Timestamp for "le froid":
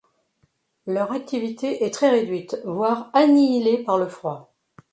3.99-4.51